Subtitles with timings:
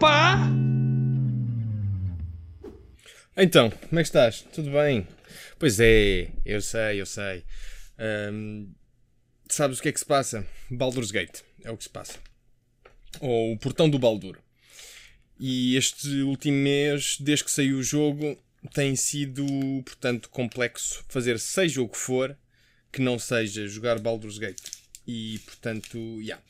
[0.00, 0.38] pá!
[3.36, 4.40] Então, como é que estás?
[4.52, 5.06] Tudo bem?
[5.58, 7.44] Pois é, eu sei, eu sei.
[7.98, 8.72] Ahm,
[9.48, 10.46] sabes o que é que se passa?
[10.70, 12.18] Baldur's Gate é o que se passa.
[13.20, 14.38] Ou o portão do Baldur.
[15.38, 18.38] E este último mês, desde que saiu o jogo,
[18.72, 19.44] tem sido,
[19.84, 22.36] portanto, complexo fazer seja o que for
[22.90, 24.62] que não seja jogar Baldur's Gate.
[25.06, 26.22] E, portanto, já.
[26.22, 26.42] Yeah.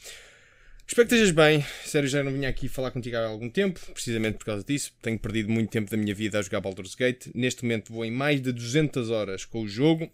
[0.90, 1.64] Espero que estejas bem.
[1.84, 4.92] Sério, já não vinha aqui falar contigo há algum tempo, precisamente por causa disso.
[5.00, 7.28] Tenho perdido muito tempo da minha vida a jogar Baldur's Gate.
[7.32, 10.10] Neste momento vou em mais de 200 horas com o jogo.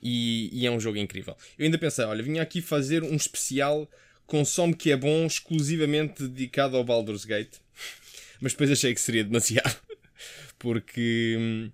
[0.00, 1.36] E, e, é um jogo incrível.
[1.58, 3.90] Eu ainda pensei, olha, vinha aqui fazer um especial
[4.28, 7.56] consome que é bom exclusivamente dedicado ao Baldur's Gate.
[8.40, 9.76] Mas depois achei que seria demasiado.
[10.56, 11.70] Porque hum,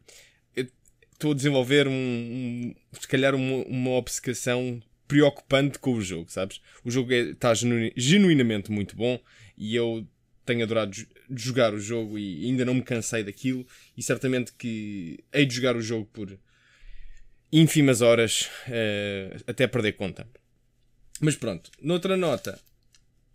[1.12, 6.60] estou a desenvolver um, um se calhar uma, uma obcecação preocupante com o jogo, sabes?
[6.84, 9.18] O jogo está é, genu genuinamente muito bom
[9.56, 10.06] e eu
[10.44, 10.94] tenho adorado
[11.34, 13.66] jogar o jogo e ainda não me cansei daquilo
[13.96, 16.38] e certamente que hei de jogar o jogo por
[17.52, 20.26] ínfimas horas uh, até perder conta.
[21.20, 22.60] Mas pronto, noutra nota,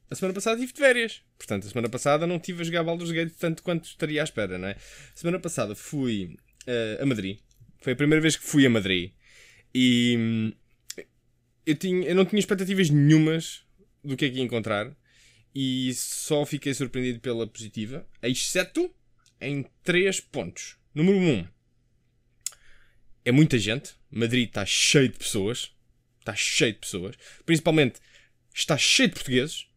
[0.09, 1.21] a semana passada tive de férias.
[1.37, 4.57] Portanto, a semana passada não tive a jogar Baldur's Gate tanto quanto estaria à espera,
[4.57, 4.71] não é?
[4.71, 7.39] A semana passada fui uh, a Madrid.
[7.81, 9.11] Foi a primeira vez que fui a Madrid.
[9.73, 10.51] E hum,
[11.69, 13.63] eu, tinha, eu não tinha expectativas nenhumas
[14.03, 14.95] do que é que ia encontrar.
[15.53, 18.93] E só fiquei surpreendido pela positiva, exceto
[19.41, 20.77] em três pontos.
[20.93, 21.21] Número 1.
[21.21, 21.47] Um,
[23.25, 23.93] é muita gente.
[24.11, 25.71] Madrid está cheio de pessoas.
[26.19, 27.15] Está cheio de pessoas.
[27.45, 27.99] Principalmente
[28.53, 29.67] está cheio de portugueses.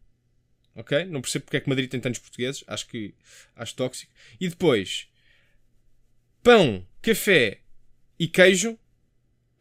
[0.75, 1.05] Ok?
[1.05, 2.63] Não percebo porque é que Madrid tem tantos portugueses.
[2.67, 3.13] Acho que
[3.55, 4.11] acho tóxico.
[4.39, 5.07] E depois,
[6.41, 7.61] pão, café
[8.17, 8.77] e queijo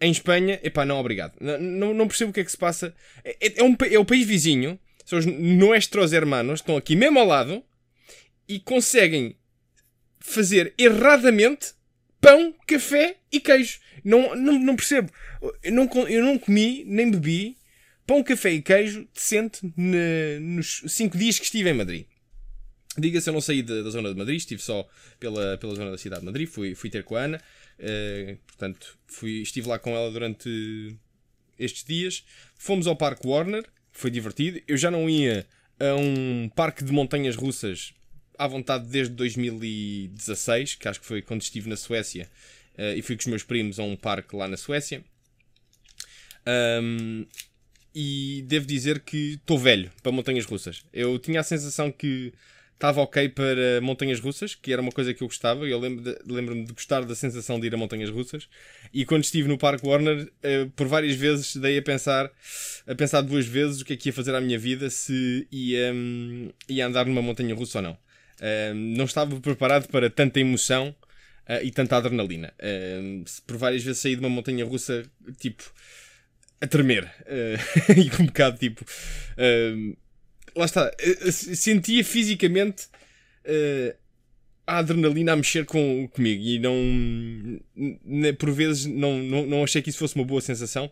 [0.03, 0.61] em Espanha.
[0.63, 1.35] Epá, não, obrigado.
[1.41, 2.95] Não, não, percebo o que é que se passa.
[3.25, 4.79] É, é, um, é o país vizinho.
[5.05, 6.61] São os nuestros hermanos.
[6.61, 7.63] Estão aqui mesmo ao lado.
[8.49, 9.37] E conseguem
[10.21, 11.73] fazer erradamente
[12.21, 13.81] pão, café e queijo.
[14.05, 15.11] Não, não, não percebo.
[15.63, 17.57] Eu não, eu não comi, nem bebi
[18.07, 22.07] pão, café e queijo decente ne, nos 5 dias que estive em Madrid.
[22.99, 24.87] Diga-se, eu não saí da, da, zona de Madrid, estive só
[25.19, 27.41] pela, pela zona da cidade de Madrid, fui, fui ter com a Ana,
[27.83, 30.97] uh, portanto, fui, estive lá com ela durante
[31.59, 32.25] estes dias.
[32.57, 34.61] Fomos ao Parque Warner, foi divertido.
[34.67, 35.47] Eu já não ia
[35.79, 37.93] a um parque de montanhas russas
[38.39, 42.29] à vontade desde 2016, que acho que foi quando estive na Suécia
[42.79, 45.05] uh, e fui com os meus primos a um parque lá na Suécia.
[46.47, 47.27] Um,
[47.95, 50.85] e devo dizer que estou velho para montanhas russas.
[50.93, 52.33] Eu tinha a sensação que
[52.75, 55.67] estava ok para montanhas russas, que era uma coisa que eu gostava.
[55.67, 58.49] Eu lembro-me de, lembro de gostar da sensação de ir a montanhas russas.
[58.93, 62.31] E quando estive no Parque Warner, uh, por várias vezes dei a pensar,
[62.87, 65.93] a pensar duas vezes o que é que ia fazer à minha vida se ia,
[65.93, 67.93] um, ia andar numa montanha russa ou não.
[67.93, 70.95] Uh, não estava preparado para tanta emoção
[71.49, 72.53] uh, e tanta adrenalina.
[73.47, 75.05] por várias vezes saí de uma montanha russa,
[75.39, 75.73] tipo
[76.63, 78.85] a tremer uh, e com um bocado tipo.
[79.33, 79.97] Uh,
[80.57, 82.89] lá está, uh, sentia fisicamente
[84.67, 86.77] a adrenalina a mexer com, comigo e não.
[88.39, 90.91] por vezes não, não, não achei que isso fosse uma boa sensação.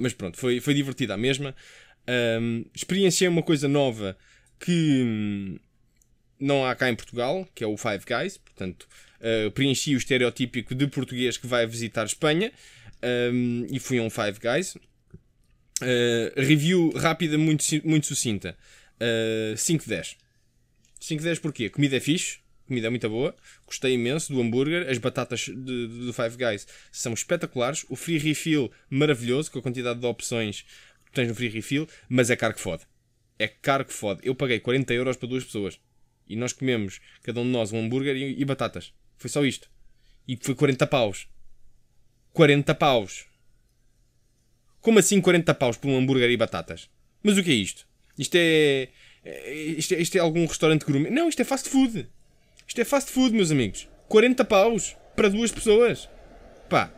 [0.00, 1.54] mas pronto, foi, foi divertido à mesma.
[2.74, 4.16] experienciei uma coisa nova
[4.58, 5.58] que hum,
[6.40, 8.38] não há cá em Portugal, que é o Five Guys.
[8.38, 8.88] Portanto,
[9.52, 12.50] preenchi o estereotípico de português que vai visitar Espanha
[13.02, 14.76] um, e fui a um Five Guys.
[15.82, 18.56] Uh, review rápida, muito, muito sucinta.
[19.00, 20.16] Uh, 5-10.
[21.00, 21.66] 5-10 porquê?
[21.66, 23.34] A comida é fixe, comida é muito boa,
[23.64, 29.50] gostei imenso do hambúrguer, as batatas do Five Guys são espetaculares, o free refill maravilhoso,
[29.50, 30.64] com a quantidade de opções
[31.06, 32.82] que tens no free refill, mas é caro que fode.
[33.38, 34.20] É caro que fode.
[34.22, 35.78] Eu paguei 40 euros para duas pessoas
[36.28, 38.92] e nós comemos, cada um de nós, um hambúrguer e, e batatas.
[39.16, 39.70] Foi só isto.
[40.26, 41.26] E foi 40 paus.
[42.34, 43.27] 40 paus.
[44.80, 46.88] Como assim 40 paus por um hambúrguer e batatas?
[47.22, 47.86] Mas o que é isto?
[48.18, 48.88] Isto é.
[49.24, 51.10] é isto é, isto é algum restaurante gourmet?
[51.10, 52.08] Não, isto é fast food.
[52.66, 53.88] Isto é fast food, meus amigos.
[54.08, 56.08] 40 paus para duas pessoas.
[56.68, 56.92] Pá,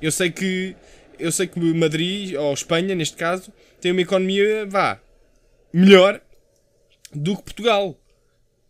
[0.00, 0.76] eu sei que.
[1.18, 5.00] Eu sei que Madrid, ou Espanha, neste caso, tem uma economia, vá,
[5.72, 6.20] melhor
[7.14, 7.96] do que Portugal.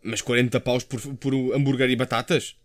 [0.03, 2.55] Mas 40 paus por, por hambúrguer e batatas?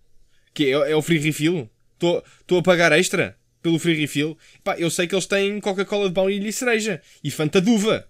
[0.53, 1.71] Que é, é o free refill?
[1.95, 4.37] Estou a pagar extra pelo free refill.
[4.65, 7.03] Pá, eu sei que eles têm Coca-Cola de baunilha e cereja.
[7.23, 8.09] E Fanta d'uva.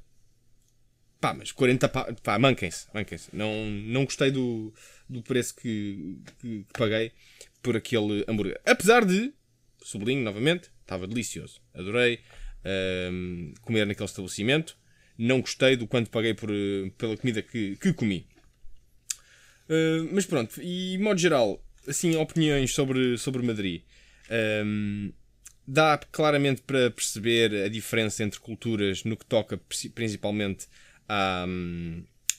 [1.21, 3.29] Pá, mas 40 pá, pá manquem-se, manquem-se.
[3.33, 4.73] Não, não gostei do,
[5.09, 7.13] do preço que, que, que paguei
[7.63, 8.59] por aquele hambúrguer.
[8.65, 9.33] Apesar de,
[9.83, 11.61] sublinho novamente, estava delicioso.
[11.75, 12.21] Adorei
[13.13, 14.77] um, comer naquele estabelecimento.
[15.19, 16.51] não gostei do quanto paguei por,
[16.97, 18.27] pela comida que, que comi.
[19.69, 23.83] Uh, mas pronto, e modo geral, assim, opiniões sobre, sobre Madrid.
[24.65, 25.13] Um,
[25.71, 29.61] dá claramente para perceber a diferença entre culturas no que toca
[29.95, 30.67] principalmente
[31.09, 31.47] à,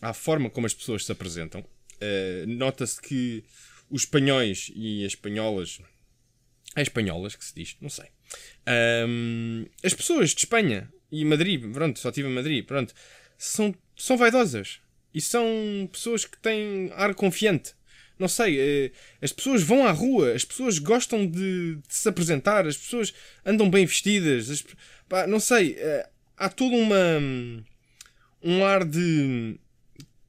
[0.02, 1.62] à forma como as pessoas se apresentam.
[1.62, 3.44] Uh, Nota-se que
[3.90, 5.80] os espanhóis e as espanholas.
[6.76, 8.08] É espanholas que se diz, não sei.
[9.08, 12.94] Um, as pessoas de Espanha e Madrid, pronto, só estive em Madrid, pronto,
[13.38, 14.80] são, são vaidosas.
[15.14, 17.74] E são pessoas que têm ar confiante.
[18.22, 22.68] Não sei, eh, as pessoas vão à rua, as pessoas gostam de, de se apresentar,
[22.68, 23.12] as pessoas
[23.44, 24.64] andam bem vestidas, as,
[25.10, 26.08] pá, não sei, eh,
[26.38, 27.20] há todo uma,
[28.44, 29.60] um ar de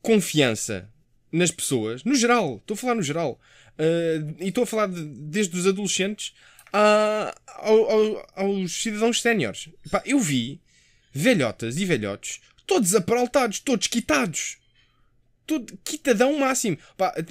[0.01, 0.89] confiança
[1.31, 3.39] nas pessoas, no geral, estou a falar no geral,
[3.79, 6.33] uh, e estou a falar de, desde os adolescentes
[6.73, 9.69] a, ao, ao, aos cidadãos séniores.
[10.07, 10.63] Eu vi
[11.13, 14.62] velhotas e velhotes todos aparaltados, todos quitados
[15.47, 16.79] todo quitadão máximo.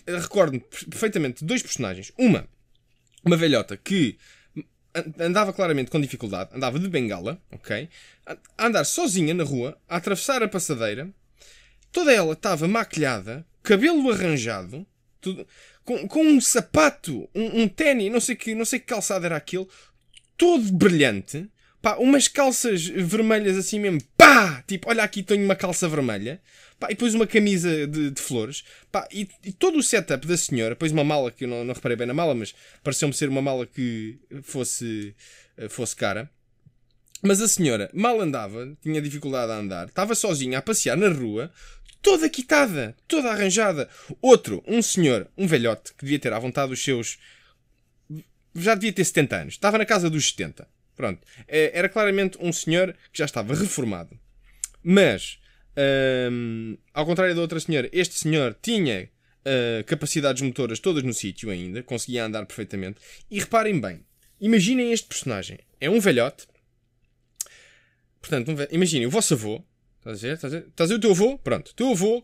[0.08, 2.12] Recordo-me perfeitamente dois personagens.
[2.18, 2.48] Uma,
[3.24, 4.18] uma velhota que
[5.19, 7.90] andava claramente com dificuldade, andava de bengala, ok?
[8.58, 11.10] A andar sozinha na rua, a atravessar a passadeira.
[11.92, 14.86] Toda ela estava maquilhada, cabelo arranjado,
[15.19, 15.48] tudo,
[15.84, 19.38] com, com um sapato, um, um ténis, não sei que, não sei que calçado era
[19.38, 19.68] aquele,
[20.38, 21.50] todo brilhante.
[21.81, 24.63] Pá, umas calças vermelhas assim mesmo, pá!
[24.68, 26.39] Tipo, olha aqui tenho uma calça vermelha.
[26.80, 28.63] Pá, e depois uma camisa de, de flores.
[28.92, 30.75] Pá, e, e, todo o setup da senhora.
[30.75, 33.42] Depois uma mala que eu não, não reparei bem na mala, mas pareceu-me ser uma
[33.42, 35.16] mala que fosse,
[35.57, 36.30] eh, fosse cara.
[37.24, 41.51] Mas a senhora mal andava, tinha dificuldade a andar, estava sozinha a passear na rua,
[42.01, 43.88] toda quitada, toda arranjada.
[44.22, 47.19] Outro, um senhor, um velhote, que devia ter à vontade os seus.
[48.56, 50.68] Já devia ter 70 anos, estava na casa dos 70.
[50.96, 51.26] Pronto.
[51.48, 54.18] Eh, era claramente um senhor que já estava reformado.
[54.84, 55.40] Mas
[55.76, 59.10] um, ao contrário da outra senhora, este senhor tinha
[59.42, 63.00] uh, capacidades motoras todas no sítio ainda, conseguia andar perfeitamente.
[63.30, 64.06] E reparem bem,
[64.40, 66.48] imaginem este personagem: é um velhote.
[68.20, 69.64] Portanto, um imaginem o vosso avô.
[70.00, 70.34] Estás a ver?
[70.34, 70.68] Estás a ver?
[70.68, 71.38] Estás a ver o teu avô?
[71.38, 72.24] Pronto, o teu avô,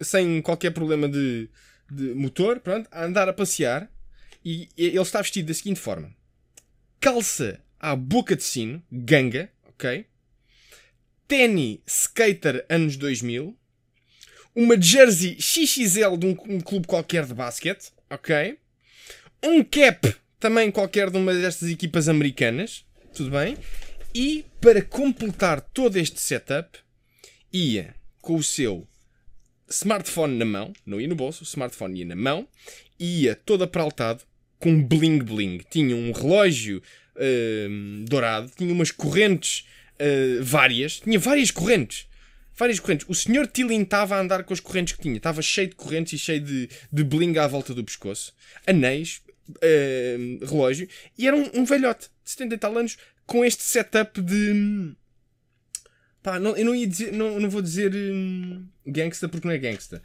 [0.00, 1.48] sem qualquer problema de,
[1.90, 3.90] de motor, pronto, a andar a passear.
[4.44, 6.14] E ele está vestido da seguinte forma:
[7.00, 10.06] calça à boca de sino, ganga, ok?
[11.28, 13.56] Tenny Skater anos 2000,
[14.54, 18.58] uma jersey XXL de um, um clube qualquer de basquete, ok?
[19.42, 23.56] Um cap também qualquer de uma destas equipas americanas, tudo bem?
[24.14, 26.78] E para completar todo este setup,
[27.52, 28.88] ia com o seu
[29.68, 32.48] smartphone na mão, não ia no bolso, o smartphone ia na mão,
[32.98, 34.22] ia todo apraltado
[34.58, 35.60] com bling bling.
[35.70, 36.82] Tinha um relógio
[37.16, 39.66] uh, dourado, tinha umas correntes
[40.00, 42.06] uh, várias, tinha várias correntes.
[42.58, 43.06] Várias correntes.
[43.06, 45.16] O senhor Tilin estava a andar com as correntes que tinha.
[45.16, 48.34] Estava cheio de correntes e cheio de, de bling à volta do pescoço.
[48.66, 50.88] Anéis, uh, relógio.
[51.18, 52.96] E era um, um, velhote de 70 e tal anos
[53.26, 54.94] com este setup de.
[56.22, 57.12] Pá, não, eu não ia dizer.
[57.12, 60.02] Não, não vou dizer um, gangsta porque não é gangsta.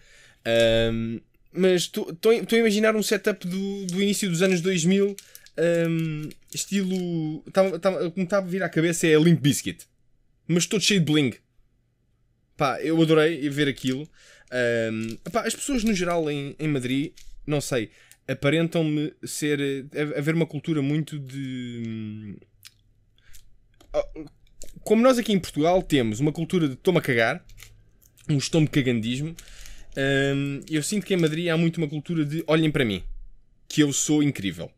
[0.91, 1.21] Um,
[1.53, 5.15] mas estou a imaginar um setup do, do início dos anos 2000
[5.57, 7.43] um, estilo.
[7.51, 9.87] Tava, tava, o que me estava a vir à cabeça é Limp Biscuit,
[10.47, 11.33] mas todo cheio de bling.
[12.57, 14.07] Pá, eu adorei ver aquilo.
[14.91, 17.13] Um, pá, as pessoas no geral em, em Madrid,
[17.45, 17.89] não sei,
[18.27, 19.85] aparentam-me ser.
[20.17, 21.83] haver uma cultura muito de.
[21.87, 22.35] Hum,
[24.83, 27.45] como nós aqui em Portugal temos uma cultura de toma cagar,
[28.29, 29.35] um estômago cagandismo,
[29.97, 33.03] um, eu sinto que em Madrid há muito uma cultura de olhem para mim,
[33.67, 34.71] que eu sou incrível.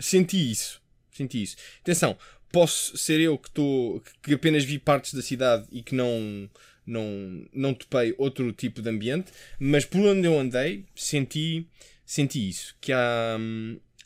[0.00, 0.80] Senti isso.
[1.12, 1.56] Senti isso.
[1.80, 2.16] Atenção,
[2.50, 6.50] posso ser eu que estou que apenas vi partes da cidade e que não
[6.86, 11.66] não não topei outro tipo de ambiente, mas por onde eu andei senti
[12.04, 13.38] senti isso, que há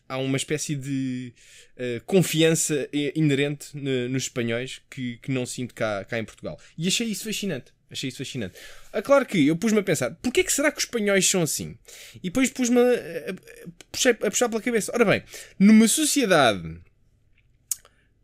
[0.09, 1.33] há uma espécie de
[1.77, 6.59] uh, confiança inerente nos espanhóis que, que não sinto cá, cá em Portugal.
[6.77, 7.73] E achei isso fascinante.
[7.91, 8.59] Achei isso fascinante.
[8.93, 11.79] É claro que eu pus-me a pensar, porquê que será que os espanhóis são assim?
[12.17, 14.91] E depois pus-me a, a, a, puxar pela cabeça.
[14.95, 15.23] Ora bem,
[15.59, 16.67] numa sociedade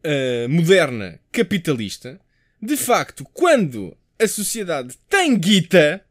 [0.05, 2.21] uh, moderna, capitalista,
[2.61, 6.05] de facto, quando a sociedade tem guita,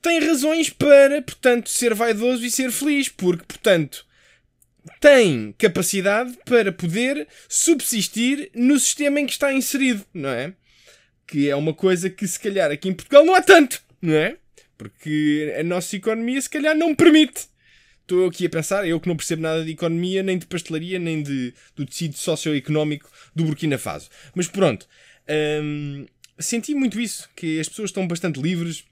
[0.00, 4.04] tem razões para, portanto, ser vaidoso e ser feliz, porque, portanto,
[5.00, 10.54] tem capacidade para poder subsistir no sistema em que está inserido, não é?
[11.32, 14.36] Que é uma coisa que se calhar aqui em Portugal não há tanto, não é?
[14.76, 17.46] Porque a nossa economia se calhar não permite.
[18.02, 21.22] Estou aqui a pensar, eu que não percebo nada de economia, nem de pastelaria, nem
[21.22, 24.10] de, do tecido socioeconómico do Burkina Faso.
[24.34, 24.86] Mas pronto,
[25.62, 26.04] hum,
[26.38, 28.84] senti muito isso, que as pessoas estão bastante livres,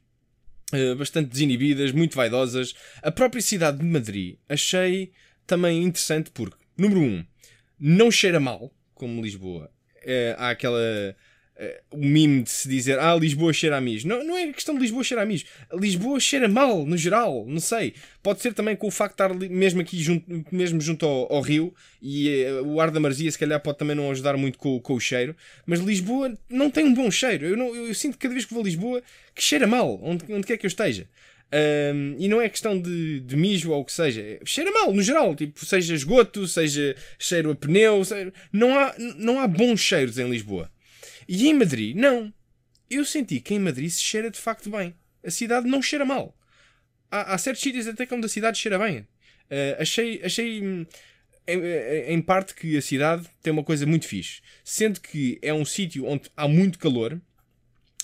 [0.72, 2.74] uh, bastante desinibidas, muito vaidosas.
[3.02, 5.12] A própria cidade de Madrid achei
[5.46, 7.22] também interessante porque, número um,
[7.78, 9.70] não cheira mal, como Lisboa.
[9.96, 11.14] Uh, há aquela
[11.90, 14.08] o mime de se dizer ah, Lisboa cheira a mijo.
[14.08, 15.44] Não, não é questão de Lisboa cheira a mijo.
[15.72, 17.94] Lisboa cheira mal, no geral, não sei.
[18.22, 21.40] Pode ser também com o facto de estar mesmo aqui junto, mesmo junto ao, ao
[21.40, 24.80] rio e uh, o ar da marzia se calhar pode também não ajudar muito com,
[24.80, 25.36] com o cheiro.
[25.66, 27.44] Mas Lisboa não tem um bom cheiro.
[27.44, 29.02] Eu, não, eu, eu sinto cada vez que vou a Lisboa
[29.34, 31.06] que cheira mal, onde, onde quer que eu esteja.
[31.52, 34.38] Um, e não é questão de, de mijo ou o que seja.
[34.44, 35.34] Cheira mal, no geral.
[35.34, 38.04] Tipo, seja esgoto, seja cheiro a pneu.
[38.04, 38.32] Seja...
[38.52, 40.70] Não, há, não há bons cheiros em Lisboa.
[41.32, 42.34] E em Madrid, não.
[42.90, 44.92] Eu senti que em Madrid se cheira de facto bem.
[45.24, 46.36] A cidade não cheira mal.
[47.08, 48.98] Há, há certos sítios até que onde a cidade cheira bem.
[48.98, 50.84] Uh, achei, achei hum,
[51.46, 54.40] em, em, parte que a cidade tem uma coisa muito fixe.
[54.64, 57.20] Sendo que é um sítio onde há muito calor,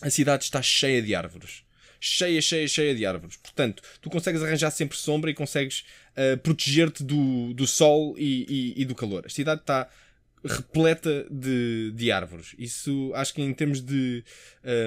[0.00, 1.64] a cidade está cheia de árvores.
[1.98, 3.38] Cheia, cheia, cheia de árvores.
[3.38, 8.82] Portanto, tu consegues arranjar sempre sombra e consegues uh, proteger-te do, do sol e, e,
[8.82, 9.26] e do calor.
[9.26, 9.90] A cidade está
[10.44, 12.54] repleta de, de árvores.
[12.58, 14.24] Isso acho que em termos de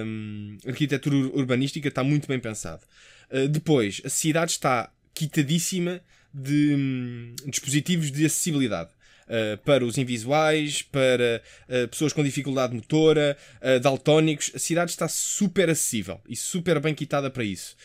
[0.05, 2.83] um, arquitetura urbanística está muito bem pensado.
[3.31, 6.01] Uh, depois, a cidade está quitadíssima
[6.33, 8.91] de um, dispositivos de acessibilidade.
[9.27, 14.51] Uh, para os invisuais, para uh, pessoas com dificuldade motora, uh, daltónicos.
[14.55, 17.75] A cidade está super acessível e super bem quitada para isso.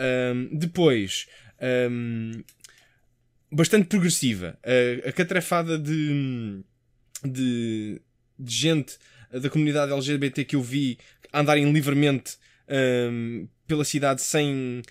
[0.00, 1.26] Um, depois,
[1.90, 2.42] um,
[3.52, 4.58] bastante progressiva.
[5.06, 6.64] a catrafada de hum,
[7.24, 8.00] de,
[8.38, 8.98] de gente
[9.30, 10.98] da comunidade LGBT que eu vi
[11.32, 12.36] andarem livremente
[12.68, 14.82] um, pela cidade sem,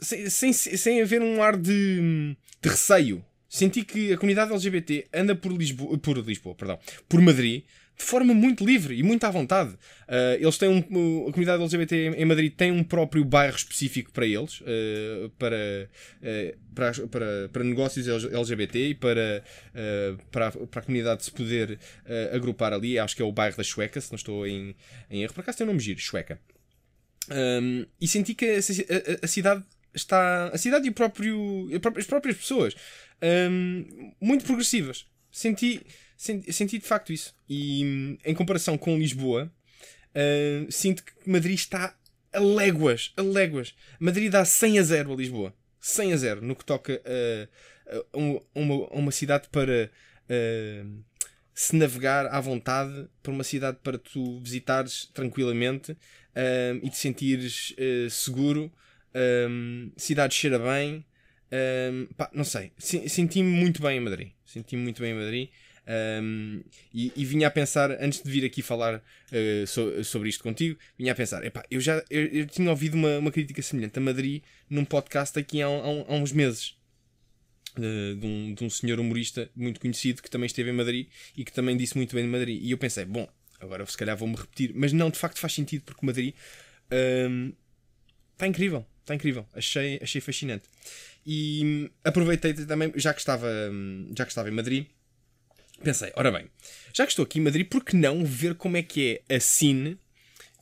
[0.00, 3.24] sem, sem, sem haver um ar de, de receio.
[3.48, 6.78] Senti que a comunidade LGBT anda por Lisboa, por Lisboa, perdão,
[7.08, 7.64] por Madrid,
[8.00, 9.72] de forma muito livre e muito à vontade.
[10.08, 10.78] Uh, eles têm um,
[11.28, 15.88] a comunidade LGBT em Madrid tem um próprio bairro específico para eles, uh, para,
[16.22, 19.44] uh, para, para, para, negócios LGBT e para,
[20.30, 21.78] para, para a comunidade se poder
[22.32, 22.98] agrupar ali.
[22.98, 24.74] Acho que é o bairro da Chueca, se não estou em,
[25.10, 25.34] em erro.
[25.34, 26.40] Por acaso tem um nome giro, Chueca.
[27.30, 29.62] Um, e senti que a, a, a, cidade
[29.94, 30.48] está.
[30.48, 32.74] A cidade e o próprio, as próprias pessoas
[33.22, 35.06] um, muito progressivas.
[35.30, 35.80] Senti
[36.20, 37.34] Senti, senti de facto isso.
[37.48, 39.50] E em comparação com Lisboa,
[40.10, 41.96] uh, sinto que Madrid está
[42.30, 43.74] a léguas, a léguas.
[43.98, 45.54] Madrid dá 100 a 0 a Lisboa.
[45.80, 48.18] 100 a 0 no que toca a, a,
[48.54, 49.90] uma, a uma, cidade para
[50.26, 51.04] uh,
[51.54, 55.96] se navegar à vontade, para uma cidade para tu visitares tranquilamente
[56.82, 58.70] e te sentires uh, seguro.
[59.48, 61.02] Um, cidade cheira bem.
[61.50, 64.32] Um, pá, não sei, senti-me muito bem em Madrid.
[64.52, 65.48] Senti-me muito bem em Madrid.
[66.22, 70.42] Um, e, e, vinha a pensar, antes de vir aqui falar uh, so, sobre isto
[70.42, 73.98] contigo, vinha a pensar: epá, eu já eu, eu tinha ouvido uma, uma, crítica semelhante
[73.98, 76.78] a Madrid num podcast aqui há, há, há uns meses.
[77.78, 81.44] Uh, de, um, de um senhor humorista muito conhecido que também esteve em Madrid e
[81.44, 82.60] que também disse muito bem de Madrid.
[82.60, 83.28] E eu pensei: bom,
[83.60, 86.34] agora se calhar vou-me repetir, mas não, de facto faz sentido porque Madrid
[88.40, 90.64] está incrível, está incrível, achei, achei fascinante.
[91.26, 94.86] E hum, aproveitei também, já que estava, hum, já que estava em Madrid
[95.82, 96.46] pensei, ora bem,
[96.92, 99.40] já que estou aqui em Madrid, por que não ver como é que é a
[99.40, 99.98] cine,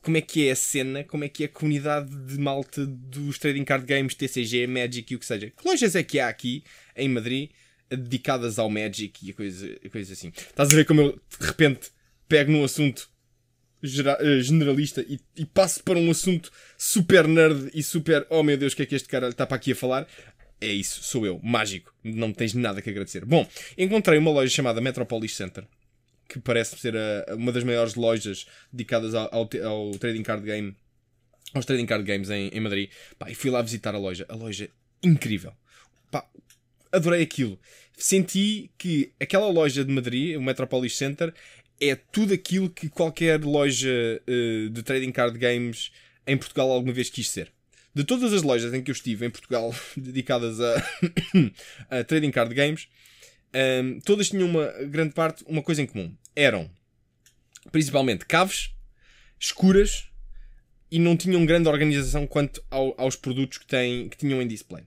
[0.01, 3.39] como é que é a cena, como é que é a comunidade de malta dos
[3.39, 5.51] trading card games, TCG, Magic e o que seja.
[5.51, 6.63] Que lojas é que há aqui
[6.97, 7.51] em Madrid
[7.91, 10.29] dedicadas ao Magic e a coisa, a coisa assim?
[10.29, 11.91] Estás a ver como eu de repente
[12.29, 13.11] pego num assunto
[13.83, 18.73] eh, generalista e, e, passo para um assunto super nerd e super oh meu Deus,
[18.73, 20.07] o que é que este cara está para aqui a falar?
[20.61, 23.25] é isso, sou eu, mágico, não tens nada que agradecer.
[23.25, 25.65] Bom, encontrei uma loja chamada Metropolis Center,
[26.29, 30.77] que parece ser a, uma das maiores lojas dedicadas ao, ao, ao, trading card game,
[31.55, 32.91] aos trading card games em, em Madrid.
[33.19, 34.69] Pá, e fui lá visitar a loja, a loja
[35.03, 35.53] incrível.
[36.11, 36.29] Pá,
[36.91, 37.59] adorei aquilo.
[37.97, 41.33] Senti que aquela loja de Madrid, o Metropolis Center,
[41.81, 45.93] é tudo aquilo que qualquer loja uh, de trading card games
[46.27, 47.53] em Portugal alguma vez quis ser.
[47.95, 50.85] De todas as lojas em que eu estive em Portugal dedicadas a,
[52.01, 52.89] a trading card games,
[53.83, 56.15] um, todas tinham uma grande parte, uma coisa em comum.
[56.37, 56.71] Eram
[57.73, 58.71] principalmente caves,
[59.39, 60.09] escuras
[60.91, 64.85] e não tinham grande organização quanto ao, aos produtos que, têm, que tinham em display.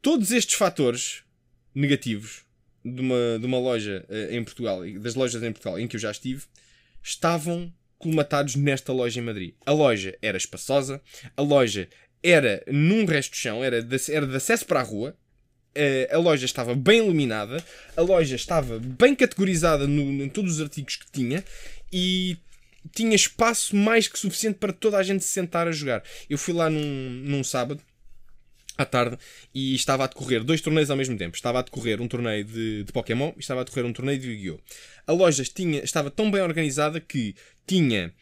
[0.00, 1.22] Todos estes fatores
[1.74, 2.43] negativos
[2.84, 6.00] de uma, de uma loja uh, em Portugal, das lojas em Portugal em que eu
[6.00, 6.42] já estive,
[7.02, 9.54] estavam colmatados nesta loja em Madrid.
[9.64, 11.00] A loja era espaçosa,
[11.36, 11.88] a loja
[12.22, 15.16] era num resto de chão, era de, era de acesso para a rua,
[15.76, 17.64] uh, a loja estava bem iluminada,
[17.96, 21.44] a loja estava bem categorizada no, em todos os artigos que tinha
[21.92, 22.36] e
[22.92, 26.02] tinha espaço mais que suficiente para toda a gente se sentar a jogar.
[26.28, 27.80] Eu fui lá num, num sábado,
[28.76, 29.16] à tarde
[29.54, 31.36] e estava a decorrer dois torneios ao mesmo tempo.
[31.36, 34.28] Estava a decorrer um torneio de, de Pokémon e estava a decorrer um torneio de
[34.30, 34.60] Yu-Gi-Oh!
[35.06, 37.34] A loja tinha, estava tão bem organizada que
[37.66, 38.12] tinha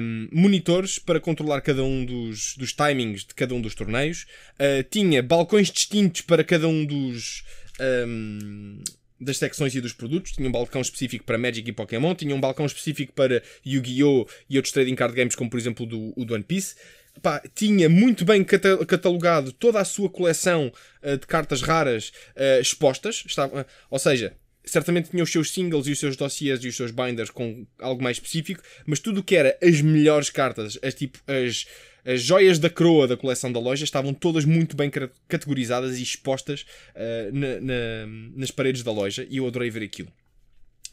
[0.00, 4.82] um, monitores para controlar cada um dos, dos timings de cada um dos torneios, uh,
[4.90, 7.44] tinha balcões distintos para cada um dos.
[7.80, 8.82] Um,
[9.22, 10.32] das secções e dos produtos.
[10.32, 14.26] Tinha um balcão específico para Magic e Pokémon, tinha um balcão específico para Yu-Gi-Oh!
[14.50, 16.74] e outros trading card games, como por exemplo do, o do One Piece.
[17.20, 23.22] Pá, tinha muito bem catalogado toda a sua coleção uh, de cartas raras uh, expostas.
[23.26, 26.90] Estava, ou seja, certamente tinha os seus singles e os seus dossiers e os seus
[26.90, 31.18] binders com algo mais específico, mas tudo o que era as melhores cartas, as, tipo,
[31.26, 31.66] as,
[32.04, 34.90] as joias da coroa da coleção da loja, estavam todas muito bem
[35.28, 36.64] categorizadas e expostas
[36.94, 40.12] uh, na, na, nas paredes da loja e eu adorei ver aquilo.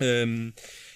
[0.01, 0.51] Um,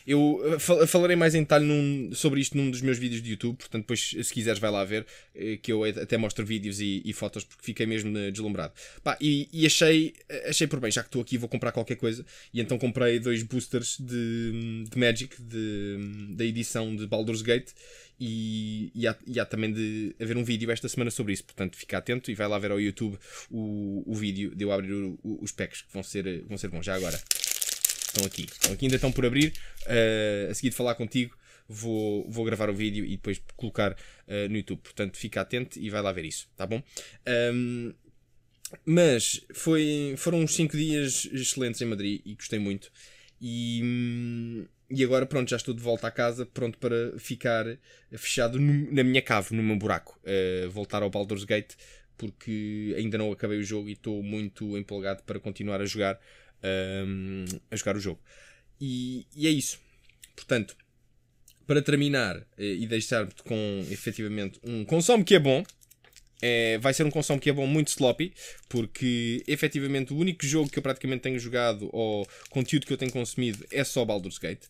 [0.06, 3.84] eu falarei mais em detalhe num, sobre isto num dos meus vídeos de YouTube, portanto,
[3.84, 7.44] depois, se quiseres, vai lá ver, eh, que eu até mostro vídeos e, e fotos
[7.44, 8.74] porque fiquei mesmo eh, deslumbrado.
[9.04, 10.14] Pá, e, e, achei,
[10.46, 13.44] achei por bem, já que estou aqui, vou comprar qualquer coisa, e então comprei dois
[13.44, 15.98] boosters de, de Magic, de,
[16.32, 17.72] da edição de Baldur's Gate,
[18.20, 21.76] e, e, há, e há também de haver um vídeo esta semana sobre isso, portanto,
[21.76, 23.18] fica atento e vai lá ver ao YouTube
[23.50, 26.70] o, o vídeo de eu abrir o, o, os packs que vão ser, vão ser
[26.70, 26.86] bons.
[26.86, 27.20] Já agora
[28.14, 28.44] estão aqui.
[28.44, 29.54] Estão aqui, ainda estão por abrir.
[29.84, 31.36] Uh, a seguir de falar contigo,
[31.68, 34.80] vou, vou gravar o vídeo e depois colocar uh, no YouTube.
[34.80, 36.82] Portanto, fica atento e vai lá ver isso, tá bom?
[37.54, 37.94] Um,
[38.86, 42.92] mas foi, foram uns 5 dias excelentes em Madrid e gostei muito.
[43.42, 47.66] E, e agora, pronto, já estou de volta à casa, pronto para ficar
[48.12, 50.20] fechado no, na minha cave, no meu buraco.
[50.24, 51.74] Uh, voltar ao Baldur's Gate,
[52.18, 56.20] porque ainda não acabei o jogo e estou muito empolgado para continuar a jogar
[56.64, 58.20] um, a jogar o jogo.
[58.80, 59.80] E, e, é isso.
[60.36, 60.76] Portanto,
[61.66, 65.64] para terminar eh, e deixar-te com efetivamente um consome que é bom.
[66.46, 68.34] É, vai ser um consome que é bom muito sloppy,
[68.68, 73.14] porque efetivamente o único jogo que eu praticamente tenho jogado ou conteúdo que eu tenho
[73.14, 74.66] consumido é só Baldur's Gate.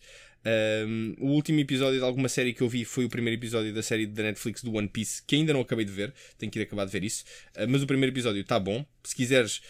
[0.46, 3.82] Um, o último episódio de alguma série que eu vi foi o primeiro episódio da
[3.82, 6.64] série da Netflix do One Piece, que ainda não acabei de ver, tenho que ir
[6.64, 7.24] acabar de ver isso.
[7.56, 8.86] Uh, mas o primeiro episódio está bom.
[9.04, 9.62] Se quiseres,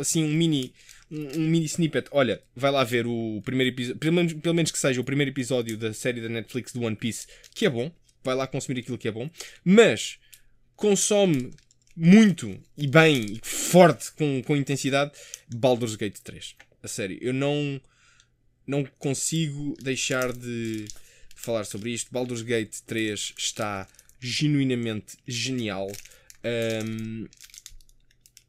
[0.00, 0.72] assim, um mini
[1.10, 2.08] um, um, mini snippet.
[2.10, 5.30] Olha, vai lá ver o primeiro episódio, pelo menos, pelo menos que seja o primeiro
[5.30, 7.90] episódio da série da Netflix do One Piece, que é bom.
[8.24, 9.30] Vai lá consumir aquilo que é bom.
[9.64, 10.18] Mas
[10.74, 11.52] consome
[11.96, 15.12] muito e bem e forte, com, com intensidade,
[15.54, 16.54] Baldur's Gate 3.
[16.82, 17.80] A sério, eu não,
[18.66, 20.86] não consigo deixar de
[21.34, 22.12] falar sobre isto.
[22.12, 23.86] Baldur's Gate 3 está
[24.20, 25.90] genuinamente genial.
[26.44, 27.26] Um,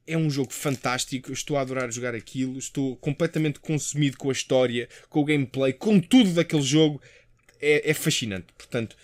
[0.08, 4.88] é um jogo fantástico, estou a adorar jogar aquilo, estou completamente consumido com a história,
[5.10, 7.02] com o gameplay, com tudo daquele jogo.
[7.60, 8.48] É, é fascinante.
[8.58, 8.96] Portanto,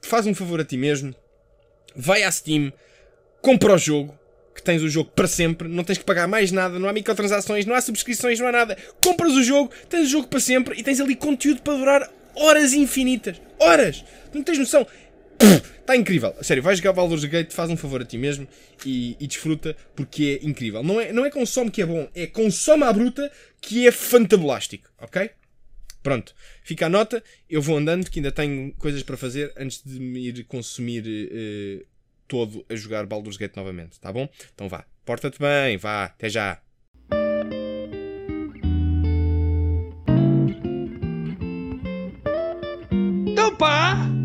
[0.00, 1.14] faz um favor a ti mesmo,
[1.94, 2.72] vai à Steam,
[3.42, 4.16] compra o jogo,
[4.54, 7.66] que tens o jogo para sempre, não tens que pagar mais nada, não há microtransações,
[7.66, 8.78] não há subscrições, não há nada.
[9.04, 12.72] Compras o jogo, tens o jogo para sempre e tens ali conteúdo para durar horas
[12.72, 13.40] infinitas.
[13.58, 14.04] Horas!
[14.32, 14.86] Não tens noção?
[15.86, 16.34] Está incrível.
[16.42, 18.48] Sério, vai jogar Baldur's Gate, faz um favor a ti mesmo
[18.84, 20.82] e, e, desfruta porque é incrível.
[20.82, 24.90] Não é, não é consome que é bom, é consome à bruta que é fantabulástico,
[24.98, 25.30] ok?
[26.02, 27.22] Pronto, fica a nota.
[27.48, 31.86] Eu vou andando que ainda tenho coisas para fazer antes de me ir consumir uh,
[32.26, 34.28] todo a jogar Baldur's Gate novamente, tá bom?
[34.54, 36.60] Então vá, porta-te bem, vá, até já.
[43.32, 44.15] Então pá!